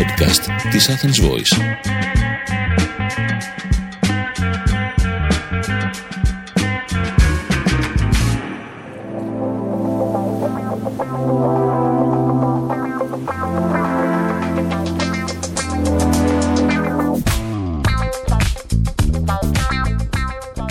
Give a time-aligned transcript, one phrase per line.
[0.00, 1.62] podcast της Athens Voice.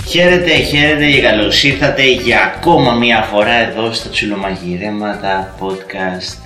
[0.07, 6.37] Χαίρετε, χαίρετε και καλώς ήρθατε για ακόμα μία φορά εδώ στα Τσουλομαγειρέματα podcast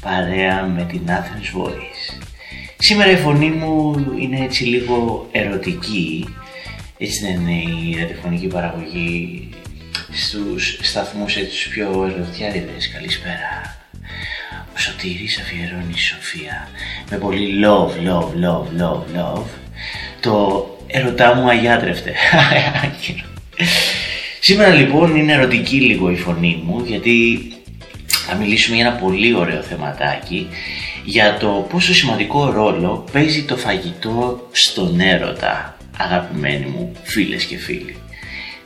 [0.00, 2.27] παρέα με την Athens Voice.
[2.80, 6.28] Σήμερα η φωνή μου είναι έτσι λίγο ερωτική,
[6.98, 9.48] έτσι δεν είναι η ραδιοφωνική παραγωγή
[10.12, 12.90] στους σταθμούς έτσι τους πιο ερωτιάριδες.
[12.92, 13.76] Καλησπέρα.
[14.74, 16.68] Ο Σωτήρης αφιερώνει η Σοφία
[17.10, 19.44] με πολύ love, love, love, love, love
[20.20, 22.12] το ερωτά μου αγιάτρευτε.
[24.40, 27.40] Σήμερα λοιπόν είναι ερωτική λίγο η φωνή μου γιατί
[28.06, 30.48] θα μιλήσουμε για ένα πολύ ωραίο θεματάκι
[31.10, 37.96] για το πόσο σημαντικό ρόλο παίζει το φαγητό στον έρωτα αγαπημένοι μου φίλες και φίλοι.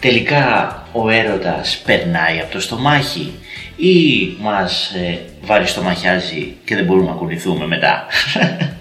[0.01, 3.33] Τελικά ο έρωτας περνάει από το στομάχι
[3.77, 3.97] ή
[4.41, 8.07] μας ε, βάρει στομαχιάζει και δεν μπορούμε να κουνηθούμε μετά.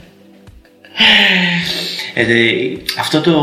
[2.14, 2.26] Ε,
[3.00, 3.34] αυτό το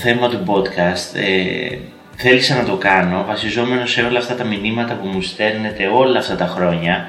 [0.00, 1.76] θέμα του podcast ε,
[2.16, 6.36] θέλησα να το κάνω βασιζόμενο σε όλα αυτά τα μηνύματα που μου στέλνετε όλα αυτά
[6.36, 7.08] τα χρόνια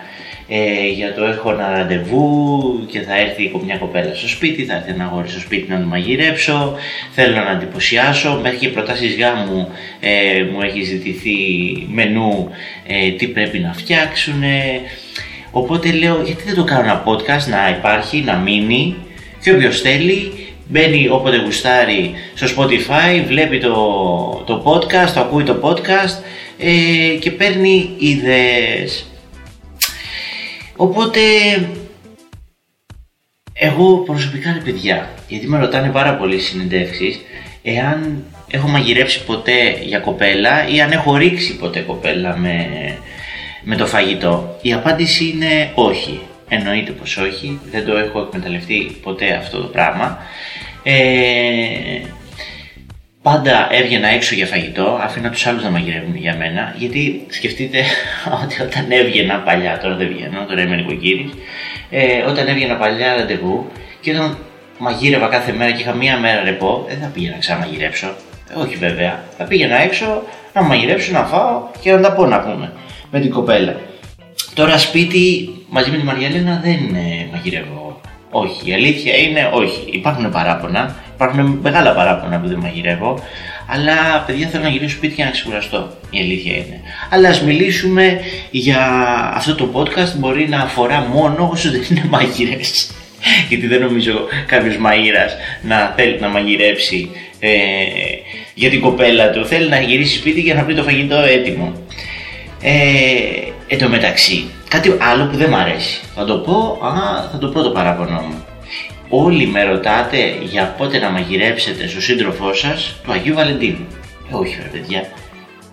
[0.53, 4.91] ε, για το έχω ένα ραντεβού και θα έρθει μια κοπέλα στο σπίτι, θα έρθει
[4.91, 6.75] ένα αγόρι στο σπίτι να το μαγειρέψω,
[7.11, 9.67] θέλω να εντυπωσιάσω, μέχρι και προτάσεις γάμου
[9.99, 11.31] ε, μου έχει ζητηθεί
[11.91, 12.49] μενού
[12.87, 14.43] ε, τι πρέπει να φτιάξουν.
[15.51, 18.95] Οπότε λέω γιατί δεν το κάνω ένα podcast να υπάρχει, να μείνει
[19.41, 20.31] και όποιος θέλει
[20.67, 23.73] μπαίνει όποτε γουστάρει στο Spotify, βλέπει το,
[24.45, 26.23] το podcast, το ακούει το podcast
[26.57, 29.05] ε, και παίρνει ιδέες.
[30.81, 31.21] Οπότε
[33.53, 37.19] εγώ προσωπικά είναι παιδιά, γιατί με ρωτάνε πάρα πολλοί συνεντεύξεις
[37.63, 42.67] εάν έχω μαγειρέψει ποτέ για κοπέλα ή αν έχω ρίξει ποτέ κοπέλα με,
[43.63, 44.57] με το φαγητό.
[44.61, 46.21] Η απάντηση είναι όχι.
[46.47, 50.17] Εννοείται πως όχι, δεν το έχω εκμεταλλευτεί ποτέ αυτό το πράγμα.
[50.83, 52.01] Ε,
[53.21, 57.83] πάντα έβγαινα έξω για φαγητό, αφήνα τους άλλους να μαγειρεύουν για μένα, γιατί σκεφτείτε
[58.43, 61.31] ότι όταν έβγαινα παλιά, τώρα δεν βγαίνω, τώρα είμαι νοικοκύρης,
[61.89, 63.67] ε, όταν έβγαινα παλιά ραντεβού
[64.01, 64.37] και όταν
[64.77, 68.07] μαγείρευα κάθε μέρα και είχα μία μέρα ρεπό, δεν θα πήγαινα να ξαναμαγειρέψω.
[68.49, 70.23] Ε, όχι βέβαια, θα πήγαινα έξω
[70.53, 72.71] να μαγειρέψω, να φάω και να τα πω να πούμε
[73.11, 73.75] με την κοπέλα.
[74.53, 77.80] Τώρα σπίτι μαζί με τη Μαριαλένα δεν ε, μαγειρεύω.
[78.31, 79.81] Όχι, η αλήθεια είναι όχι.
[79.91, 83.19] Υπάρχουν παράπονα, υπάρχουν μεγάλα παράπονα που δεν μαγειρεύω,
[83.67, 85.89] αλλά παιδιά θέλω να γυρίσω σπίτι για να ξεκουραστώ.
[86.09, 86.81] Η αλήθεια είναι.
[87.09, 88.19] Αλλά ας μιλήσουμε
[88.51, 88.79] για
[89.35, 92.91] αυτό το podcast μπορεί να αφορά μόνο όσο δεν είναι μαγειρές.
[93.49, 94.13] Γιατί δεν νομίζω
[94.45, 97.09] κάποιος μαγείρας να θέλει να μαγειρέψει
[97.39, 97.49] ε,
[98.53, 99.45] για την κοπέλα του.
[99.45, 101.73] Θέλει να γυρίσει σπίτι για να βρει το φαγητό έτοιμο.
[102.61, 106.01] Ε, Εν τω μεταξύ, κάτι άλλο που δεν μ' αρέσει.
[106.15, 108.45] Θα το πω, α, θα το πω το παράπονο μου.
[109.09, 113.87] Όλοι με ρωτάτε για πότε να μαγειρέψετε στο σύντροφό σας του Αγίου Βαλεντίνου.
[114.31, 115.05] Ε, όχι, ρε παιδιά.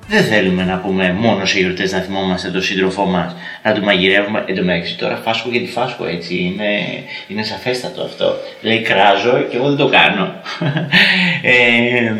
[0.08, 4.44] Δεν θέλουμε να πούμε μόνο σε γιορτές να θυμόμαστε τον σύντροφό μας να του μαγειρεύουμε.
[4.46, 6.34] Εν τω μεταξύ, τώρα φάσκω γιατί φάσκω έτσι.
[6.38, 6.68] Είναι,
[7.28, 8.36] είναι σαφέστατο αυτό.
[8.62, 10.32] Λέει κράζω και εγώ δεν το κάνω.
[11.42, 12.14] ε,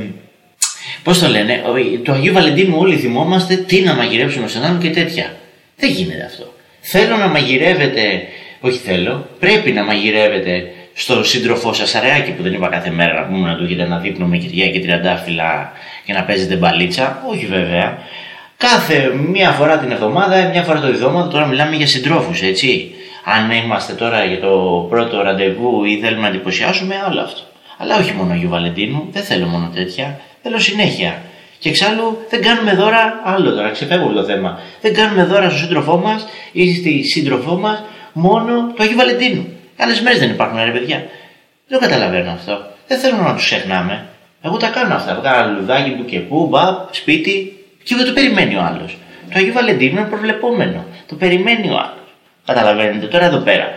[1.03, 1.63] Πώς το λένε,
[2.05, 5.37] το Αγίου Βαλεντίνου όλοι θυμόμαστε τι να μαγειρέψουμε στον άλλον και τέτοια.
[5.77, 6.53] Δεν γίνεται αυτό.
[6.81, 8.23] Θέλω να μαγειρεύετε,
[8.61, 13.27] όχι θέλω, πρέπει να μαγειρεύετε στον σύντροφό σας αρεάκι που δεν είπα κάθε μέρα να
[13.27, 15.73] πούμε να του έχετε ένα δείπνο με κυριά και τριαντάφυλλα
[16.05, 17.23] και να παίζετε μπαλίτσα.
[17.31, 17.99] Όχι βέβαια.
[18.57, 22.91] Κάθε μία φορά την εβδομάδα, μία φορά το εβδομάδα, τώρα μιλάμε για συντρόφους, έτσι.
[23.25, 27.41] Αν είμαστε τώρα για το πρώτο ραντεβού ή θέλουμε να εντυπωσιάσουμε, άλλο αυτό.
[27.79, 30.21] Αλλά όχι μόνο Αγίου Βαλεντίνου, δεν θέλω μόνο τέτοια.
[30.43, 31.23] Θέλω συνέχεια.
[31.59, 34.61] Και εξάλλου δεν κάνουμε δώρα, άλλο τώρα, ξεφεύγω από το θέμα.
[34.81, 37.83] Δεν κάνουμε δώρα στον σύντροφό μας ή στη σύντροφό μας
[38.13, 39.47] μόνο το Αγίου Βαλεντίνου.
[39.77, 41.07] Άλλες μέρες δεν υπάρχουν, ρε παιδιά.
[41.69, 42.67] Δεν το καταλαβαίνω αυτό.
[42.87, 44.07] Δεν θέλω να τους ξεχνάμε.
[44.43, 45.15] Εγώ τα κάνω αυτά.
[45.15, 48.97] Βγάλω λουδάκι που και που, μπα, σπίτι και δεν το περιμένει ο άλλος.
[49.31, 50.85] Το Αγίου Βαλεντίνου είναι προβλεπόμενο.
[51.07, 52.09] Το περιμένει ο άλλος.
[52.47, 53.69] Καταλαβαίνετε τώρα εδώ πέρα.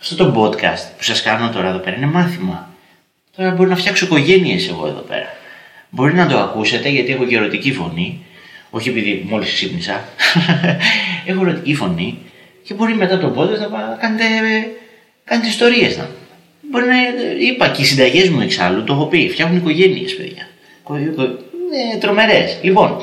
[0.00, 2.68] Αυτό το podcast που σας κάνω τώρα εδώ πέρα είναι μάθημα.
[3.36, 5.31] Τώρα μπορεί να φτιάξω οικογένειες εγώ εδώ πέρα.
[5.94, 8.20] Μπορεί να το ακούσετε γιατί έχω και ερωτική φωνή.
[8.70, 10.04] Όχι επειδή μόλις ξύπνησα.
[11.26, 12.18] έχω ερωτική φωνή
[12.62, 14.24] και μπορεί μετά το πόδι να κάνετε,
[15.24, 15.96] κάνετε ιστορίες.
[15.96, 16.08] Να.
[16.70, 16.94] Μπορεί να.
[17.46, 19.28] Είπα και οι συνταγές μου εξάλλου, το έχω πει.
[19.30, 20.48] Φτιάχνουν οικογένειες, παιδιά.
[21.94, 22.58] Ε, Τρομερές.
[22.62, 23.02] Λοιπόν,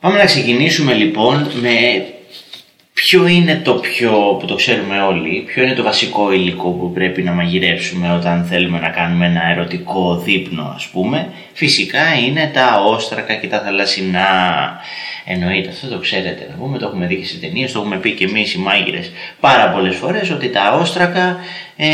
[0.00, 2.04] πάμε να ξεκινήσουμε λοιπόν με
[3.02, 7.22] Ποιο είναι το πιο, που το ξέρουμε όλοι, ποιο είναι το βασικό υλικό που πρέπει
[7.22, 11.28] να μαγειρέψουμε όταν θέλουμε να κάνουμε ένα ερωτικό δείπνο ας πούμε.
[11.52, 14.26] Φυσικά είναι τα όστρακα και τα θαλασσινά.
[15.24, 18.10] Εννοείται, αυτό το ξέρετε να πούμε, το έχουμε δει και σε ταινίες, το έχουμε πει
[18.10, 21.36] και εμείς οι μάγειρες πάρα πολλές φορές ότι τα όστρακα
[21.76, 21.88] ε,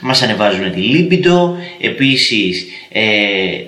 [0.00, 1.56] μας ανεβάζουν τη λίμπιντο.
[1.80, 3.04] Επίσης ε,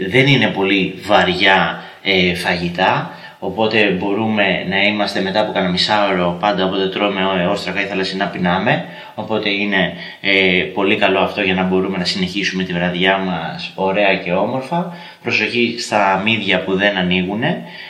[0.08, 3.17] δεν είναι πολύ βαριά ε, φαγητά.
[3.40, 8.84] Οπότε μπορούμε να είμαστε μετά από κανένα μισάωρο πάντα όποτε τρώμε όστρακα ή θαλασσινά πεινάμε.
[9.14, 14.16] Οπότε είναι ε, πολύ καλό αυτό για να μπορούμε να συνεχίσουμε τη βραδιά μας ωραία
[14.16, 14.96] και όμορφα.
[15.22, 17.42] Προσοχή στα μύδια που δεν ανοίγουν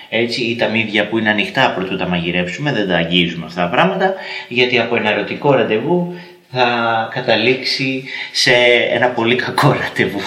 [0.08, 3.68] έτσι, ή τα μύδια που είναι ανοιχτά πρωτού τα μαγειρέψουμε, δεν τα αγγίζουμε αυτά τα
[3.68, 4.14] πράγματα,
[4.48, 6.14] γιατί από ένα ερωτικό ραντεβού
[6.50, 8.52] θα καταλήξει σε
[8.90, 10.20] ένα πολύ κακό ραντεβού.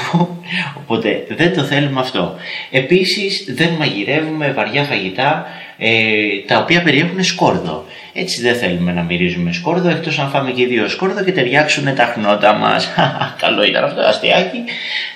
[0.78, 2.36] Οπότε δεν το θέλουμε αυτό.
[2.72, 5.71] Επίσης δεν μαγειρεύουμε βαριά φαγητά ε,
[6.48, 7.86] τα οποία περιέχουν σκόρδο.
[8.14, 12.06] Έτσι δεν θέλουμε να μυρίζουμε σκόρδο, εκτός αν φάμε και δύο σκόρδο και ταιριάξουν τα
[12.06, 12.90] χνότα μας.
[13.44, 14.64] Καλό ήταν αυτό, αστείακι,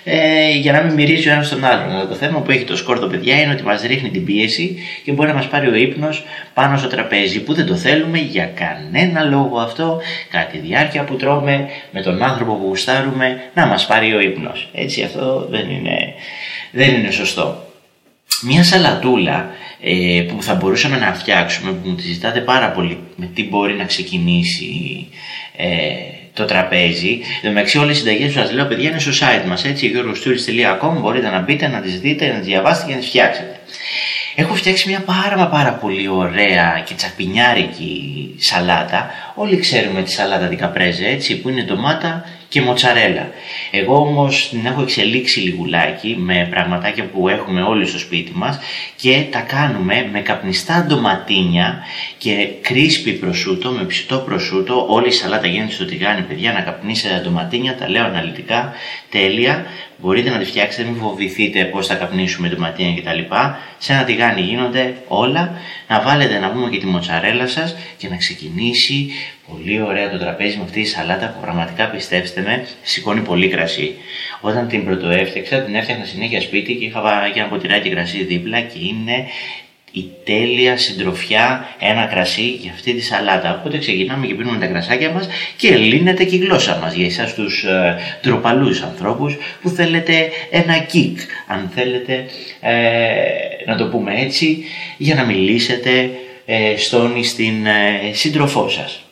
[0.03, 1.91] ε, για να μην μυρίζει ο ένας τον άλλον.
[1.91, 5.11] Αλλά το θέμα που έχει το σκόρδο, παιδιά, είναι ότι μας ρίχνει την πίεση και
[5.11, 6.23] μπορεί να μας πάρει ο ύπνος
[6.53, 10.01] πάνω στο τραπέζι, που δεν το θέλουμε για κανένα λόγο αυτό,
[10.31, 14.69] κατά τη διάρκεια που τρώμε, με τον άνθρωπο που γουστάρουμε, να μας πάρει ο ύπνος.
[14.73, 16.13] Έτσι αυτό δεν είναι,
[16.71, 17.65] δεν είναι σωστό.
[18.43, 19.49] Μια σαλατούλα
[19.81, 23.73] ε, που θα μπορούσαμε να φτιάξουμε, που μου τη ζητάτε πάρα πολύ, με τι μπορεί
[23.73, 25.07] να ξεκινήσει
[25.57, 25.67] ε,
[26.33, 27.19] το τραπέζι.
[27.41, 29.65] Εν μεταξύ, όλες οι συνταγές που σας λέω, παιδιά, είναι στο site μας.
[29.65, 33.59] Έτσι, γιώργοστούρι.com μπορείτε να μπείτε, να τις δείτε, να τις διαβάσετε και να τις φτιάξετε.
[34.35, 39.09] Έχω φτιάξει μια πάρα μα πάρα πολύ ωραία και τσαπινιάρικη σαλάτα.
[39.35, 43.29] Όλοι ξέρουμε τη σαλάτα την καπρέζε, έτσι, που είναι ντομάτα και μοτσαρέλα.
[43.71, 48.59] Εγώ όμως την έχω εξελίξει λιγουλάκι με πραγματάκια που έχουμε όλοι στο σπίτι μας
[48.95, 51.83] και τα κάνουμε με καπνιστά ντοματίνια
[52.17, 54.85] και κρίσπι προσούτο, με ψητό προσούτο.
[54.89, 58.73] Όλη η σαλάτα γίνεται στο τηγάνι, παιδιά, να καπνίσετε τα ντοματίνια, τα λέω αναλυτικά,
[59.09, 59.65] τέλεια.
[59.97, 63.19] Μπορείτε να τη φτιάξετε, μην φοβηθείτε πώς θα καπνίσουμε ντοματίνια κτλ.
[63.77, 65.51] Σε ένα τηγάνι γίνονται όλα.
[65.87, 69.11] Να βάλετε να πούμε και τη μοτσαρέλα σας και να ξεκινήσει
[69.51, 73.95] πολύ ωραία το τραπέζι με αυτή τη σαλάτα που πραγματικά πιστέψτε με, σηκώνει πολύ κρασί.
[74.41, 78.79] Όταν την πρωτοέφτιαξα, την έφτιαχνα συνέχεια σπίτι και είχα και ένα ποτηράκι κρασί δίπλα και
[78.79, 79.25] είναι
[79.91, 83.57] η τέλεια συντροφιά, ένα κρασί για αυτή τη σαλάτα.
[83.59, 85.27] Οπότε ξεκινάμε και πίνουμε τα κρασάκια μας
[85.57, 90.77] και λύνεται και η γλώσσα μας για εσάς τους ε, τροπαλούς ανθρώπους που θέλετε ένα
[90.77, 92.25] κικ, αν θέλετε
[92.59, 92.73] ε,
[93.65, 94.63] να το πούμε έτσι,
[94.97, 96.09] για να μιλήσετε
[96.45, 99.04] ε, στον στην ε, σύντροφό σας.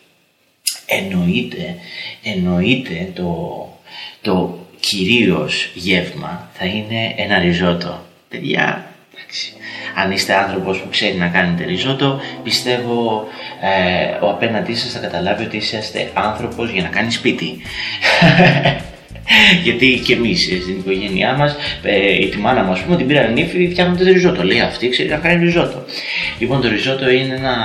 [0.86, 1.76] Εννοείται,
[2.24, 3.68] εννοείται το,
[4.22, 8.02] το κυρίως γεύμα θα είναι ένα ριζότο.
[8.30, 9.54] Παιδιά, εντάξει,
[9.96, 13.28] αν είστε άνθρωπος που ξέρει να κάνετε ριζότο, πιστεύω
[13.62, 17.62] ε, ο απέναντί σας θα καταλάβει ότι είσαστε άνθρωπος για να κάνεις σπίτι.
[19.64, 23.70] Γιατί και εμείς ε, στην οικογένειά μας, ε, τη μάνα μα, πούμε, την πήραν νύφη,
[23.72, 24.44] φτιάχνουν το ριζότο.
[24.44, 25.86] Λέει αυτή ξέρει να κάνει ριζότο.
[26.40, 27.56] Λοιπόν, το ριζότο είναι ένα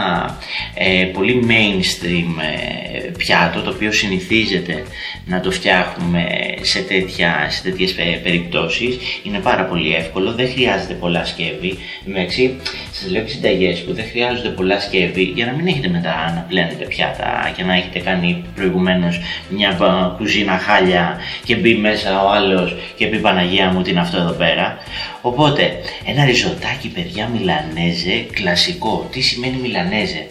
[0.75, 4.83] ε, πολύ mainstream ε, πιάτο το οποίο συνηθίζεται
[5.27, 6.25] να το φτιάχνουμε
[6.61, 8.99] σε, τέτοια, σε τέτοιες περιπτώσεις.
[9.23, 11.79] Είναι πάρα πολύ εύκολο, δεν χρειάζεται πολλά σκεύη.
[12.09, 12.57] Εντάξει,
[12.91, 16.45] σας λέω και συνταγές που δεν χρειάζονται πολλά σκεύη για να μην έχετε μετά να
[16.49, 19.79] πλένετε πιάτα και να έχετε κάνει προηγουμένως μια
[20.19, 24.33] κουζίνα χάλια και μπει μέσα ο άλλος και πει Παναγία μου τι είναι αυτό εδώ
[24.33, 24.79] πέρα.
[25.21, 25.73] Οπότε
[26.05, 29.09] ένα ριζοτάκι παιδιά μιλανέζε κλασικό.
[29.13, 30.27] Τι σημαίνει μιλανέζε;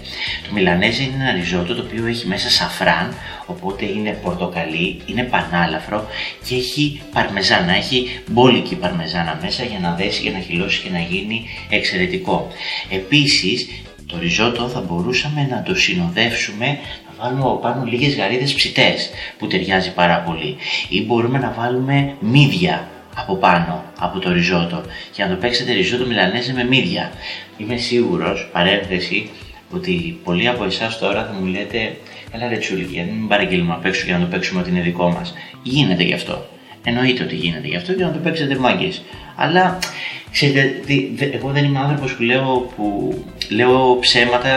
[0.48, 3.14] Το μιλανέζε είναι ένα ριζότο το οποίο έχει μέσα σαφράν
[3.46, 6.08] οπότε είναι πορτοκαλί, είναι πανάλαφρο
[6.48, 11.00] και έχει παρμεζάνα, έχει μπόλικη παρμεζάνα μέσα για να δέσει και να χυλώσει και να
[11.00, 12.48] γίνει εξαιρετικό.
[12.90, 13.68] Επίσης
[14.08, 16.78] το ριζότο θα μπορούσαμε να το συνοδεύσουμε
[17.22, 20.58] βάλουμε πάνω λίγες γαρίδες ψητές που ταιριάζει πάρα πολύ
[20.90, 26.06] ή μπορούμε να βάλουμε μύδια από πάνω από το ριζότο και να το παίξετε ριζότο
[26.06, 27.12] μιλανέζε με μύδια.
[27.58, 29.30] Είμαι σίγουρος, παρένθεση,
[29.72, 31.96] ότι πολλοί από εσάς τώρα θα μου λέτε
[32.32, 35.10] Καλά ρε τσούλη, γιατί μην παραγγείλουμε απ' έξω για να το παίξουμε ότι είναι δικό
[35.10, 35.34] μας.
[35.64, 36.46] Γίνεται γι' αυτό.
[36.84, 39.02] Εννοείται ότι γίνεται γι' αυτό και να το παίξετε μάγκες.
[39.36, 39.80] Αλλά
[40.32, 40.74] ξέρετε,
[41.32, 43.18] εγώ δεν είμαι άνθρωπος που λέω, που
[43.50, 44.54] λέω ψέματα,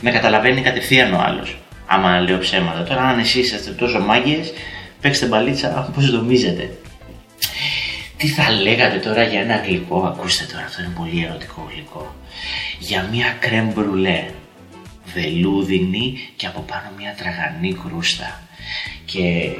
[0.00, 1.56] με καταλαβαίνει κατευθείαν ο άλλος
[1.86, 2.82] άμα λέω ψέματα.
[2.82, 4.52] Τώρα, αν εσείς είστε τόσο μάγκες,
[5.00, 6.78] παίξτε μπαλίτσα όπω νομίζετε.
[8.16, 12.14] Τι θα λέγατε τώρα για ένα γλυκό, ακούστε τώρα, αυτό είναι πολύ ερωτικό γλυκό.
[12.78, 14.24] Για μια κρέμ μπρουλέ,
[15.14, 18.40] βελούδινη και από πάνω μια τραγανή κρούστα.
[19.04, 19.50] Και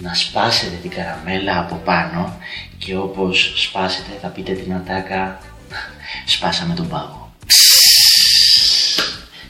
[0.00, 2.36] να σπάσετε την καραμέλα από πάνω
[2.78, 5.38] και όπως σπάσετε θα πείτε την ατάκα
[6.34, 7.27] σπάσαμε τον πάγο.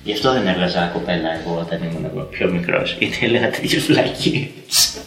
[0.09, 4.99] Γι' αυτό δεν έβγαζα κοπέλα εγώ όταν ήμουν πιο μικρός, γιατί έλεγα τέτοιες φλακίες.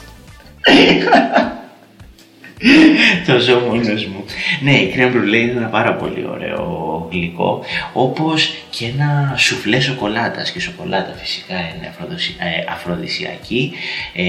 [3.27, 4.25] το ζω μόνος μου.
[4.61, 10.51] Ναι, η κρέμ μπρουλέ είναι ένα πάρα πολύ ωραίο γλυκό, όπως και ένα σουφλέ σοκολάτας
[10.51, 11.93] και σοκολάτα φυσικά είναι
[12.37, 13.73] ε, αφροδισιακή,
[14.13, 14.23] ε,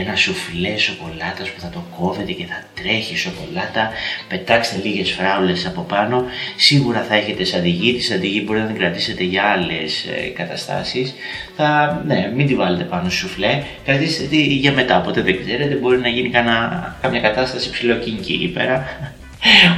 [0.00, 3.90] ένα σουφλέ σοκολάτας που θα το κόβετε και θα τρέχει σοκολάτα,
[4.28, 6.24] πετάξτε λίγες φράουλες από πάνω,
[6.56, 11.14] σίγουρα θα έχετε σαντιγί, τη σαντιγί μπορεί να την κρατήσετε για άλλες ε, καταστάσεις,
[11.56, 15.98] θα, ναι, μην τη βάλετε πάνω σουφλέ, κρατήστε τη για μετά, ποτέ δεν ξέρετε, μπορεί
[15.98, 18.86] να γίνει κανά, καμιά κατάσταση ψηλοκίνκη εκεί πέρα.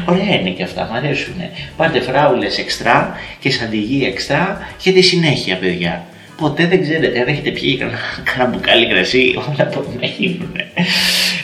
[0.07, 1.35] Ωραία είναι και αυτά, μου αρέσουν.
[1.76, 6.05] Πάρτε φράουλες εξτρά και σαντιγί εξτρά και τη συνέχεια, παιδιά.
[6.37, 7.76] Ποτέ δεν ξέρετε, αν έχετε πιει
[8.25, 10.52] κανένα μπουκάλι κρασί, όλα το να γίνουν.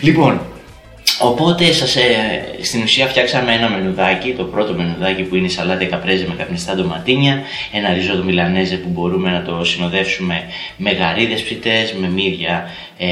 [0.00, 0.40] Λοιπόν,
[1.20, 5.84] Οπότε σας, ε, στην ουσία φτιάξαμε ένα μενουδάκι, το πρώτο μενουδάκι που είναι η σαλάτα
[5.84, 7.42] καπρέζε με καπνιστά ντοματίνια,
[7.72, 10.42] ένα ριζότο μιλανέζε που μπορούμε να το συνοδεύσουμε
[10.76, 13.06] με γαρίδες ψητές, με μύδια ε,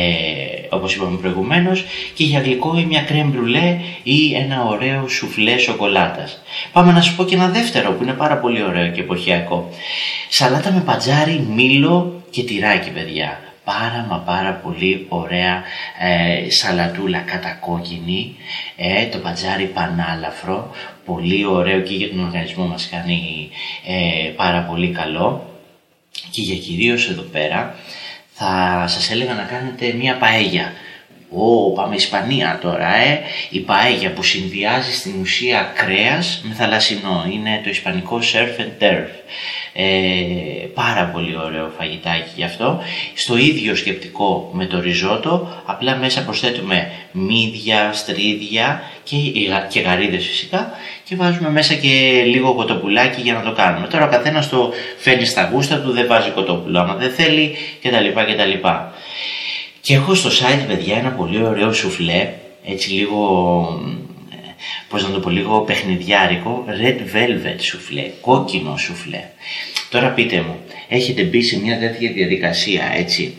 [0.68, 1.84] όπως είπαμε προηγουμένως
[2.14, 6.42] και για γλυκό ή μια κρέμ μπρουλέ ή ένα ωραίο σουφλέ σοκολάτας.
[6.72, 9.70] Πάμε να σου πω και ένα δεύτερο που είναι πάρα πολύ ωραίο και εποχιακό.
[10.28, 15.62] Σαλάτα με πατζάρι, μήλο και τυράκι παιδιά πάρα μα πάρα πολύ ωραία
[15.98, 18.36] ε, σαλατούλα κατακόκκινη,
[18.76, 20.70] ε, το πατζάρι πανάλαφρο,
[21.04, 23.50] πολύ ωραίο και για τον οργανισμό μας κάνει
[23.86, 25.48] ε, πάρα πολύ καλό
[26.30, 27.74] και για κυρίως εδώ πέρα
[28.32, 30.72] θα σας έλεγα να κάνετε μία παέγια.
[31.36, 33.20] Ω, πάμε Ισπανία τώρα, ε.
[33.50, 37.26] Η παέγια που συνδυάζει στην ουσία κρέας με θαλασσινό.
[37.32, 39.08] Είναι το ισπανικό surf and turf.
[39.76, 42.82] Ε, πάρα πολύ ωραίο φαγητάκι γι' αυτό.
[43.14, 49.16] Στο ίδιο σκεπτικό με το ριζότο, απλά μέσα προσθέτουμε μύδια, στρίδια και,
[49.68, 50.72] και γαρίδες φυσικά
[51.04, 53.86] και βάζουμε μέσα και λίγο κοτοπουλάκι για να το κάνουμε.
[53.86, 58.06] Τώρα ο καθένας το φέρνει στα γούστα του, δεν βάζει κοτόπουλο άμα δεν θέλει κτλ.
[58.32, 58.68] κτλ.
[59.84, 62.32] Και έχω στο site παιδιά ένα πολύ ωραίο σουφλέ,
[62.64, 63.18] έτσι λίγο
[64.88, 69.24] πώς να το πω λίγο παιχνιδιάρικο, red velvet σουφλέ, κόκκινο σουφλέ.
[69.90, 73.34] Τώρα πείτε μου, έχετε μπει σε μια τέτοια διαδικασία έτσι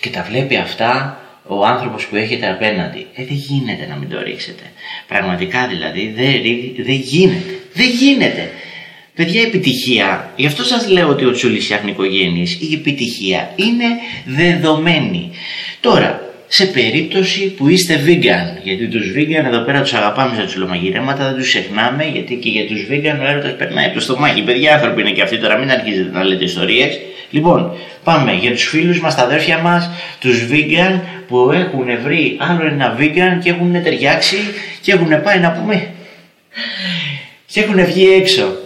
[0.00, 3.06] και τα βλέπει αυτά ο άνθρωπος που έχετε απέναντι.
[3.14, 4.62] Ε, δεν γίνεται να μην το ρίξετε.
[5.06, 6.42] Πραγματικά δηλαδή δεν,
[6.84, 7.60] δεν γίνεται.
[7.74, 8.50] Δεν γίνεται.
[9.14, 13.84] Παιδιά, επιτυχία, γι' αυτό σας λέω ότι ο Τσούλης φτιάχνει οικογένειες, η επιτυχία είναι
[14.24, 15.30] δεδομένη.
[15.80, 18.62] Τώρα, σε περίπτωση που είστε vegan.
[18.62, 22.66] Γιατί τους vegan εδώ πέρα τους αγαπάμε σαν τσουλομαγειρέματα, δεν τους ξεχνάμε γιατί και για
[22.66, 24.42] τους vegan ο έρωτας περνάει από το στομάχι.
[24.42, 26.98] Παιδιά άνθρωποι είναι και αυτοί τώρα, μην αρχίζετε να λέτε ιστορίες.
[27.30, 27.72] Λοιπόν,
[28.04, 29.90] πάμε για τους φίλους μας, τα αδέρφια μας,
[30.20, 34.36] τους vegan που έχουν βρει άλλο ένα vegan και έχουν ταιριάξει
[34.80, 35.86] και έχουν πάει να πούμε
[37.46, 38.62] και έχουν βγει έξω.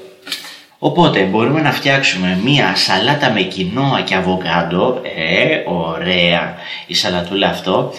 [0.78, 6.54] Οπότε μπορούμε να φτιάξουμε μία σαλάτα με κοινόα και αβοκάντο, ε, ωραία
[6.86, 7.92] η σαλατούλα αυτό,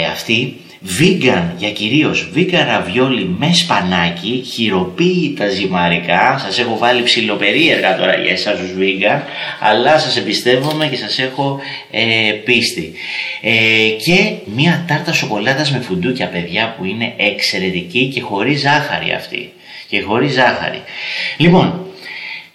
[0.00, 0.60] ε, αυτή,
[0.98, 8.32] vegan για κυρίως vegan ραβιόλι με σπανάκι, χειροποίητα ζυμαρικά, σας έχω βάλει ψιλοπερίεργα τώρα για
[8.32, 9.20] εσάς τους vegan,
[9.60, 11.60] αλλά σας εμπιστεύομαι και σας έχω
[11.90, 12.92] ε, πίστη.
[13.40, 19.52] Ε, και μία τάρτα σοκολάτας με φουντούκια παιδιά που είναι εξαιρετική και χωρίς ζάχαρη αυτή.
[19.88, 20.82] Και χωρίς ζάχαρη.
[21.36, 21.89] Λοιπόν,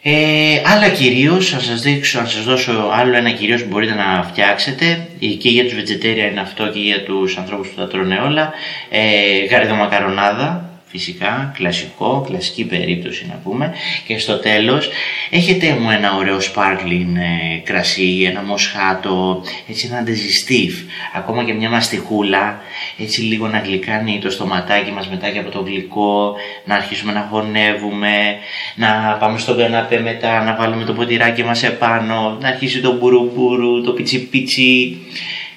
[0.07, 4.23] ε, άλλα κυρίως, θα σας δείξω, να σας δώσω άλλο ένα κυρίως που μπορείτε να
[4.23, 5.07] φτιάξετε
[5.39, 8.53] και για τους vegetarian είναι αυτό και για τους ανθρώπους που τα τρώνε όλα.
[8.89, 13.73] Ε, γαριδομακαρονάδα, φυσικά, κλασικό, κλασική περίπτωση να πούμε.
[14.07, 14.89] Και στο τέλος
[15.29, 20.75] έχετε μου ένα ωραίο sparkling ε, κρασί, ένα μοσχάτο, έτσι ένα digestive,
[21.15, 22.61] ακόμα και μια μαστιχούλα,
[22.97, 26.35] έτσι λίγο να γλυκάνει το στοματάκι μας μετά και από το γλυκό,
[26.65, 28.35] να αρχίσουμε να χωνεύουμε,
[28.75, 33.81] να πάμε στον καναπέ μετά, να βάλουμε το ποτηράκι μας επάνω, να αρχίσει το μπουρουμπουρου,
[33.83, 33.91] το
[34.31, 34.97] πιτσι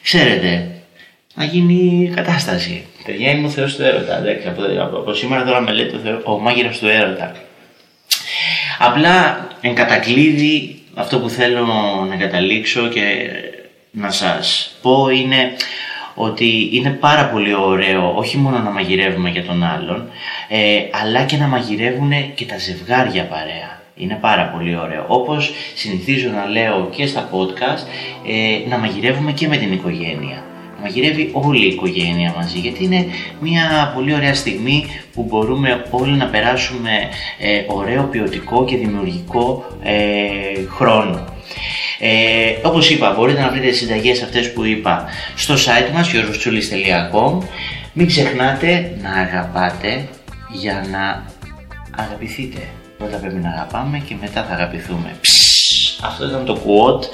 [0.03, 0.71] Ξέρετε,
[1.35, 2.85] να γίνει κατάσταση.
[3.09, 4.19] Παιδιά είμαι ο Θεός του έρωτα.
[4.19, 7.33] Εντάξει, από, από, σήμερα τώρα με λέτε ο, Θεός, ο μάγειρας του έρωτα.
[8.79, 11.67] Απλά εν κατακλείδη αυτό που θέλω
[12.09, 13.03] να καταλήξω και
[13.91, 15.53] να σας πω είναι
[16.15, 20.11] ότι είναι πάρα πολύ ωραίο όχι μόνο να μαγειρεύουμε για τον άλλον
[20.49, 20.59] ε,
[21.03, 23.83] αλλά και να μαγειρεύουν και τα ζευγάρια παρέα.
[23.97, 25.05] Είναι πάρα πολύ ωραίο.
[25.09, 27.87] Όπως συνηθίζω να λέω και στα podcast,
[28.27, 30.43] ε, να μαγειρεύουμε και με την οικογένεια
[30.83, 33.07] μαγειρεύει όλη η οικογένεια μαζί γιατί είναι
[33.41, 36.91] μια πολύ ωραία στιγμή που μπορούμε όλοι να περάσουμε
[37.39, 41.25] ε, ωραίο ποιοτικό και δημιουργικό ε, χρόνο.
[41.99, 45.05] Ε, όπως είπα μπορείτε να βρείτε τις συνταγές αυτές που είπα
[45.35, 47.39] στο site μας γιώργοστουλής.com
[47.93, 50.09] Μην ξεχνάτε να αγαπάτε
[50.53, 51.25] για να
[52.03, 52.61] αγαπηθείτε.
[52.99, 55.17] Πρώτα πρέπει να αγαπάμε και μετά θα αγαπηθούμε.
[56.03, 57.05] Αυτό ήταν το quote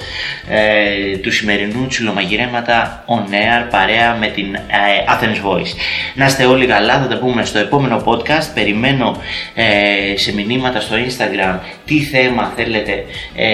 [0.49, 4.59] ε, του σημερινού τσιλομαγειρέματα on air παρέα με την ε,
[5.07, 5.75] Athens Voice.
[6.15, 8.53] Να είστε όλοι καλά, θα τα πούμε στο επόμενο podcast.
[8.53, 9.21] Περιμένω
[9.53, 13.47] ε, σε μηνύματα στο Instagram τι θέμα θέλετε ε,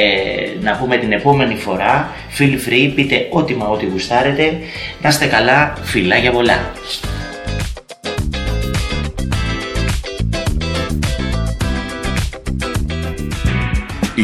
[0.62, 2.12] να πούμε την επόμενη φορά.
[2.38, 4.58] Feel free, πείτε ό,τι μα ό,τι γουστάρετε.
[5.02, 6.72] Να είστε καλά, φιλάκια πολλά.